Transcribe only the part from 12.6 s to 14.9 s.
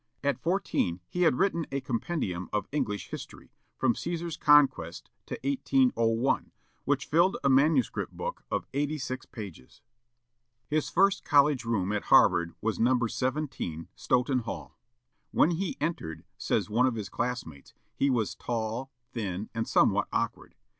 was No. 17 Stoughton Hall.